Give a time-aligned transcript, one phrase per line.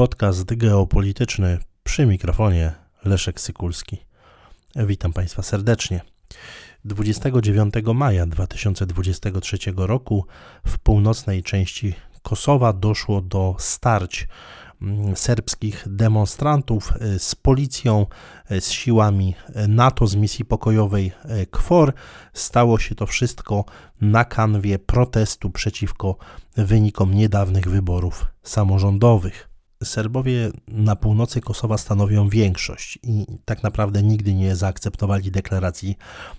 [0.00, 2.72] Podcast geopolityczny przy mikrofonie
[3.04, 3.98] Leszek Sykulski.
[4.76, 6.00] Witam Państwa serdecznie.
[6.84, 10.26] 29 maja 2023 roku
[10.66, 14.28] w północnej części Kosowa doszło do starć
[14.82, 18.06] mm, serbskich demonstrantów e, z policją,
[18.48, 21.12] e, z siłami e, NATO z misji pokojowej
[21.50, 21.92] KFOR.
[22.32, 23.64] Stało się to wszystko
[24.00, 26.16] na kanwie protestu przeciwko
[26.56, 29.49] wynikom niedawnych wyborów samorządowych.
[29.84, 35.98] Serbowie na północy Kosowa stanowią większość i tak naprawdę nigdy nie zaakceptowali deklaracji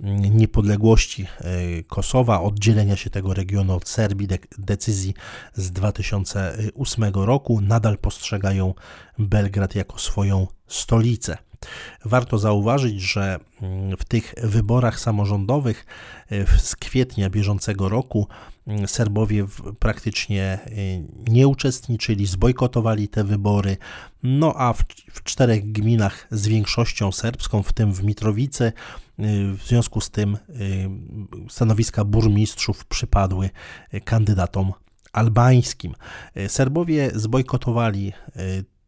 [0.00, 5.14] mm, niepodległości e, Kosowa, oddzielenia się tego regionu od Serbii, de decyzji
[5.54, 7.60] z 2008 roku.
[7.60, 8.74] Nadal postrzegają
[9.18, 11.38] Belgrad jako swoją stolicę.
[12.04, 15.86] Warto zauważyć, że mm, w tych wyborach samorządowych
[16.30, 18.26] e, z kwietnia bieżącego roku
[18.66, 19.46] mm, Serbowie
[19.78, 20.60] praktycznie e,
[21.28, 23.76] nie uczestniczyli, zbojkotowali te wybory.
[24.22, 28.72] No a w, w czterech gminach z większością serbską, w tym w Mitrowicy, e,
[29.56, 30.38] w związku z tym
[31.48, 33.50] stanowiska burmistrzów przypadły
[34.04, 34.72] kandydatom
[35.12, 35.94] albańskim.
[36.48, 38.12] Serbowie zbojkotowali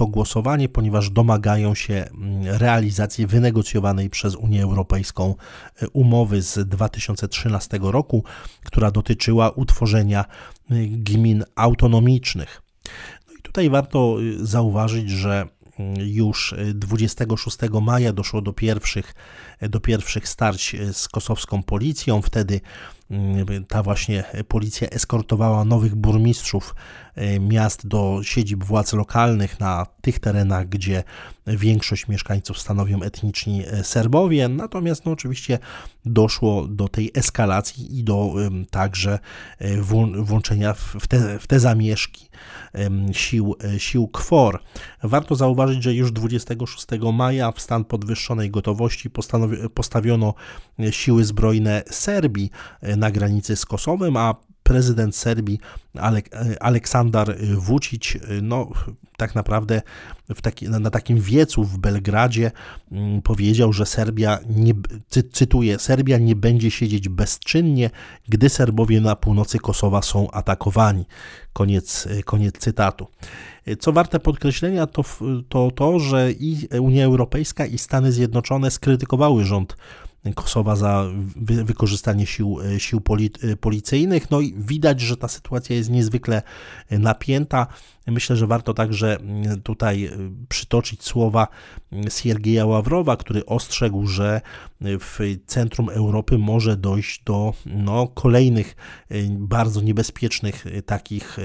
[0.00, 5.34] to głosowanie, ponieważ domagają się mm, realizacji wynegocjowanej przez Unię Europejską
[5.82, 8.24] e, umowy z 2013 roku,
[8.64, 12.62] która dotyczyła utworzenia e, gmin autonomicznych.
[13.28, 15.46] No i tutaj warto e, zauważyć, że
[15.78, 19.14] mm, już 26 maja doszło do pierwszych,
[19.60, 22.22] do pierwszych starć z kosowską policją.
[22.22, 22.60] Wtedy
[23.68, 26.74] ta właśnie policja eskortowała nowych burmistrzów
[27.20, 31.04] E, miast do siedzib władz lokalnych na tych terenach, gdzie
[31.46, 34.48] większość mieszkańców stanowią etniczni e, Serbowie.
[34.48, 35.58] Natomiast no, oczywiście
[36.04, 38.34] doszło do tej eskalacji i do
[38.70, 39.18] także
[39.58, 39.76] e,
[40.22, 42.30] włączenia w te, w te zamieszki
[43.12, 44.62] sił, sił KFOR.
[45.02, 49.10] Warto zauważyć, że już 26 maja w stan podwyższonej gotowości
[49.74, 50.34] postawiono
[50.90, 52.50] siły zbrojne Serbii
[53.00, 55.58] na granicy z Kosowem, a prezydent Serbii
[55.98, 56.30] Alek
[56.60, 58.68] Aleksandar Vucic, no
[59.16, 59.82] tak naprawdę
[60.42, 62.50] taki, na takim wiecu w Belgradzie
[62.92, 64.72] mm, powiedział, że Serbia, nie,
[65.08, 67.90] cy, cytuję, Serbia nie będzie siedzieć bezczynnie,
[68.28, 71.04] gdy Serbowie na północy Kosowa są atakowani.
[71.52, 73.06] Koniec, koniec cytatu.
[73.80, 75.04] Co warte podkreślenia, to,
[75.48, 79.76] to to, że i Unia Europejska, i Stany Zjednoczone skrytykowały rząd
[80.34, 81.04] Kosowa za
[81.36, 83.02] wy, wykorzystanie sił, e, sił
[83.42, 84.30] e, policyjnych.
[84.30, 86.42] No i widać, że ta sytuacja jest niezwykle
[86.90, 87.66] napięta.
[88.06, 89.16] Myślę, że warto także
[89.62, 90.10] tutaj e,
[90.48, 91.48] przytoczyć słowa
[92.08, 94.40] Siergieja Ławrowa, który ostrzegł, że
[94.80, 98.76] w centrum Europy może dojść do no, kolejnych
[99.30, 101.36] bardzo niebezpiecznych takich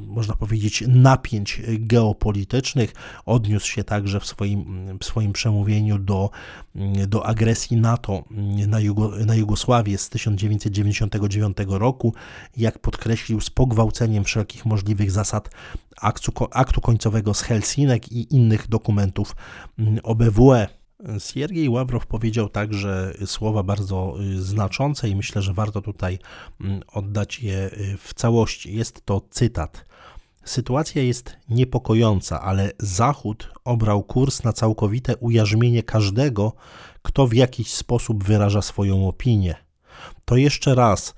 [0.00, 2.92] można powiedzieć, napięć geopolitycznych.
[3.26, 6.30] Odniósł się także w swoim, w swoim przemówieniu do,
[7.08, 8.24] do agresji NATO
[8.68, 12.14] na, Jugo, na Jugosławię z 1999 roku,
[12.56, 15.50] jak podkreślił, z pogwałceniem wszelkich możliwych zasad
[16.00, 19.36] aktu, aktu końcowego z Helsinek i innych dokumentów
[20.02, 20.83] OBWE.
[21.18, 26.18] Siergiej Ławrow powiedział także słowa bardzo y, znaczące i myślę, że warto tutaj
[26.60, 28.74] mm, oddać je y, w całości.
[28.76, 29.84] Jest to cytat.
[30.44, 36.52] Sytuacja jest niepokojąca, ale Zachód obrał kurs na całkowite ujarzmienie każdego,
[37.02, 39.54] kto w jakiś sposób wyraża swoją opinię.
[40.24, 41.14] To jeszcze raz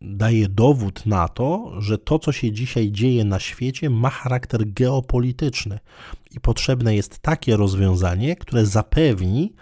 [0.00, 5.78] daje dowód na to, że to, co się dzisiaj dzieje na świecie, ma charakter geopolityczny
[6.30, 9.52] i potrzebne jest takie rozwiązanie, które zapewni,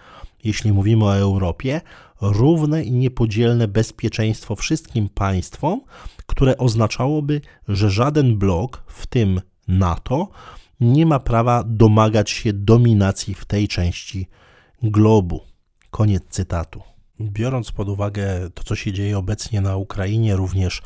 [0.43, 1.81] jeśli mówimy o Europie,
[2.21, 5.81] równe i niepodzielne bezpieczeństwo wszystkim państwom,
[6.25, 10.29] które oznaczałoby, że żaden blok, w tym NATO,
[10.79, 14.27] nie ma prawa domagać się dominacji w tej części
[14.83, 15.41] globu.
[15.91, 16.90] Koniec cytatu.
[17.21, 20.81] Biorąc pod uwagę to, co się dzieje obecnie na Ukrainie, również,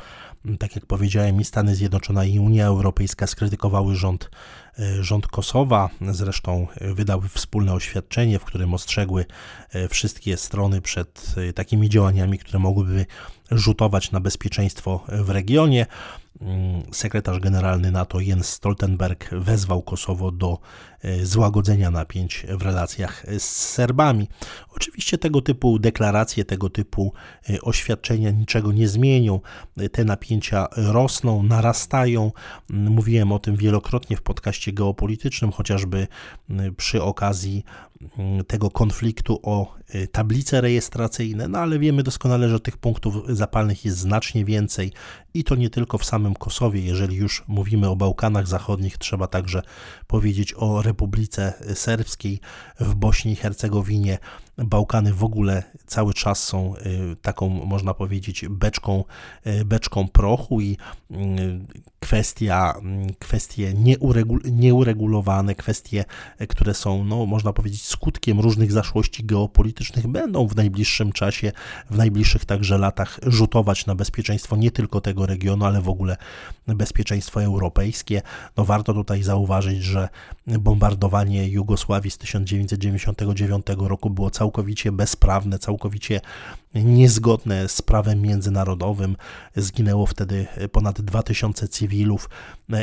[0.58, 4.30] tak jak powiedziałem, i Stany Zjednoczone, i Unia Europejska skrytykowały rząd
[4.78, 9.24] E, rząd Kosowa zresztą wydał wspólne oświadczenie, w którym ostrzegły
[9.70, 13.06] e, wszystkie strony przed e, takimi działaniami, które mogłyby
[13.50, 15.86] rzutować na bezpieczeństwo w regionie.
[16.92, 20.58] Sekretarz generalny NATO Jens Stoltenberg wezwał Kosowo do
[21.22, 24.28] złagodzenia napięć w relacjach z Serbami.
[24.68, 27.12] Oczywiście tego typu deklaracje, tego typu
[27.62, 29.40] oświadczenia niczego nie zmienią.
[29.92, 32.32] Te napięcia rosną, narastają.
[32.70, 36.06] Mówiłem o tym wielokrotnie w podcaście geopolitycznym, chociażby
[36.76, 37.64] przy okazji
[38.46, 39.74] tego konfliktu o
[40.12, 44.92] tablice rejestracyjne, no ale wiemy doskonale, że tych punktów zapalnych jest znacznie więcej
[45.34, 46.80] i to nie tylko w samym Kosowie.
[46.80, 49.62] Jeżeli już mówimy o Bałkanach Zachodnich, trzeba także
[50.06, 50.82] powiedzieć o
[51.74, 52.40] Serbskiej
[52.80, 54.18] w Bośni i Hercegowinie.
[54.58, 59.04] Bałkany w ogóle cały czas są y, taką, można powiedzieć, beczką,
[59.46, 60.76] y, beczką prochu i
[62.00, 62.74] kwestia,
[63.18, 63.74] kwestie
[64.44, 66.04] nieuregulowane, kwestie,
[66.48, 71.52] które są, no, można powiedzieć, skutkiem różnych zaszłości geopolitycznych będą w najbliższym czasie,
[71.90, 76.16] w najbliższych także latach rzutować na bezpieczeństwo nie tylko tego regionu, ale w ogóle
[76.66, 78.22] bezpieczeństwo europejskie.
[78.56, 80.08] No warto tutaj zauważyć, że
[80.46, 84.45] bombardowanie Jugosławii z 1999 roku było całkowicie
[84.92, 86.20] bezprawne, całkowicie
[86.74, 89.16] niezgodne z prawem międzynarodowym.
[89.56, 92.30] Zginęło wtedy ponad 2000 cywilów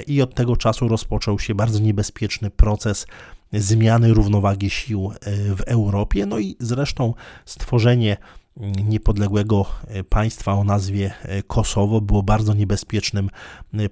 [0.08, 3.08] i od tego czasu rozpoczął się bardzo niebezpieczny proces
[3.54, 6.26] zmiany równowagi sił e, w Europie.
[6.26, 7.14] No i zresztą
[7.46, 8.18] stworzenie
[8.58, 13.30] niepodległego e, państwa o nazwie e, Kosowo było bardzo niebezpiecznym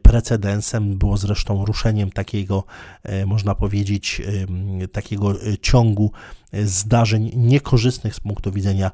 [0.01, 2.63] precedensem, było zresztą ruszeniem takiego,
[3.25, 4.21] można powiedzieć,
[4.91, 6.11] takiego ciągu
[6.53, 8.91] zdarzeń niekorzystnych z punktu widzenia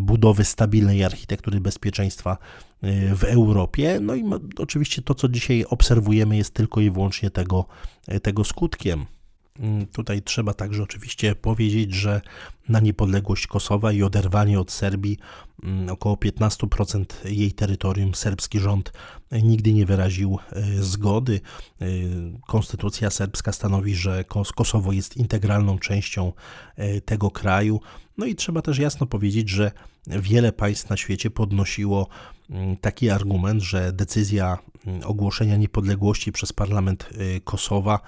[0.00, 2.38] budowy stabilnej architektury bezpieczeństwa
[3.14, 3.98] w Europie.
[4.02, 4.24] No i
[4.58, 7.66] oczywiście to, co dzisiaj obserwujemy, jest tylko i wyłącznie tego,
[8.22, 9.06] tego skutkiem.
[9.60, 12.20] Mm, tutaj trzeba także oczywiście powiedzieć, że
[12.68, 15.18] na niepodległość Kosowa i oderwanie od Serbii
[15.62, 18.92] mm, około 15% jej terytorium serbski rząd
[19.32, 21.40] nigdy nie wyraził e, zgody.
[21.80, 21.86] E,
[22.46, 24.24] konstytucja serbska stanowi, że
[24.56, 26.32] Kosowo jest integralną częścią
[26.76, 27.80] e, tego kraju.
[28.18, 29.72] No i trzeba też jasno powiedzieć, że
[30.06, 32.08] wiele państw na świecie podnosiło
[32.50, 34.58] mm, taki argument, że decyzja
[35.04, 38.00] ogłoszenia niepodległości przez parlament y, Kosowa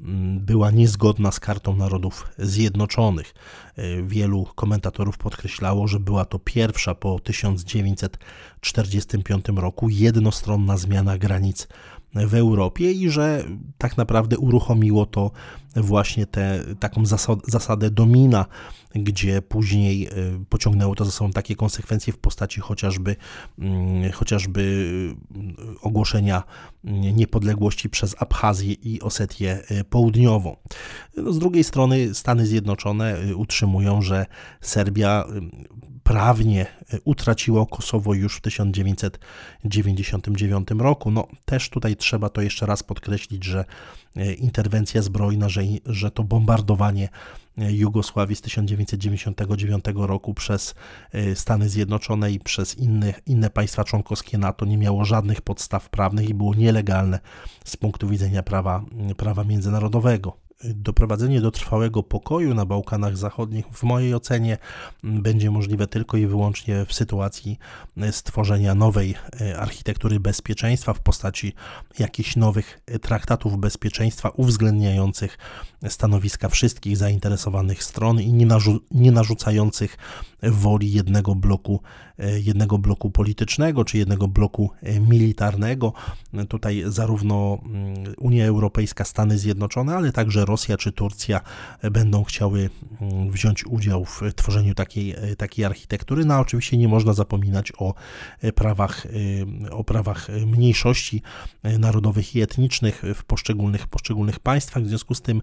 [0.00, 3.34] mm, była niezgodna z Kartą Narodów Zjednoczonych.
[3.78, 11.68] Y, wielu komentatorów podkreślało, że była to pierwsza po 1945 roku jednostronna zmiana granic
[12.14, 13.44] w Europie i że
[13.78, 15.30] tak naprawdę uruchomiło to
[15.76, 17.02] właśnie tę taką
[17.46, 18.46] zasadę domina,
[18.94, 23.16] gdzie później y, pociągnęło to za sobą takie konsekwencje w postaci chociażby,
[23.58, 26.42] mm, chociażby y, ogłoszenia
[26.84, 30.56] mm, niepodległości przez Abchazję i Osetię y, Południową.
[31.16, 34.26] No z drugiej strony Stany Zjednoczone utrzymują, że
[34.60, 35.24] Serbia
[36.12, 36.66] prawnie
[37.04, 41.10] utraciła Kosowo już w 1999 roku.
[41.10, 43.64] No też tutaj trzeba to jeszcze raz podkreślić, że
[44.38, 47.08] interwencja zbrojna, że, że to bombardowanie
[47.56, 50.74] Jugosławii z 1999 roku przez
[51.12, 56.28] e, Stany Zjednoczone i przez inne, inne państwa członkowskie NATO nie miało żadnych podstaw prawnych
[56.28, 57.20] i było nielegalne
[57.64, 58.84] z punktu widzenia prawa,
[59.16, 64.58] prawa międzynarodowego doprowadzenie do trwałego pokoju na Bałkanach Zachodnich, w mojej ocenie,
[65.02, 67.58] będzie możliwe tylko i wyłącznie w sytuacji
[68.10, 71.54] stworzenia nowej e, architektury bezpieczeństwa w postaci
[71.98, 75.38] jakichś nowych traktatów bezpieczeństwa uwzględniających
[75.88, 79.96] stanowiska wszystkich zainteresowanych stron i nie, narzu nie narzucających
[80.42, 81.80] woli jednego bloku,
[82.18, 85.92] e, jednego bloku politycznego czy jednego bloku e, militarnego.
[86.48, 91.40] Tutaj zarówno mm, Unia Europejska, Stany Zjednoczone, ale także Rosja czy Turcja
[91.82, 92.70] będą chciały
[93.00, 96.24] mm, wziąć udział w tworzeniu takiej, e, takiej architektury.
[96.24, 97.94] No, oczywiście nie można zapominać o
[98.54, 99.06] prawach,
[99.70, 101.22] o prawach mniejszości
[101.78, 104.82] narodowych i etnicznych w poszczególnych, poszczególnych państwach.
[104.82, 105.42] W związku z tym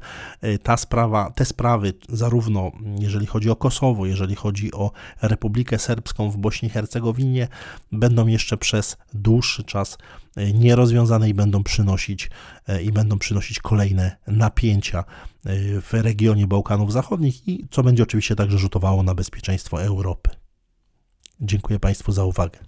[0.63, 4.91] ta sprawa, te sprawy, zarówno jeżeli chodzi o Kosowo, jeżeli chodzi o
[5.21, 7.47] Republikę Serbską w Bośni i Hercegowinie,
[7.91, 9.97] będą jeszcze przez dłuższy czas
[10.35, 12.29] e, nierozwiązane i będą przynosić
[12.67, 18.35] e, i będą przynosić kolejne napięcia e, w regionie Bałkanów Zachodnich i co będzie oczywiście
[18.35, 20.29] także rzutowało na bezpieczeństwo Europy.
[21.41, 22.59] Dziękuję Państwu za uwagę.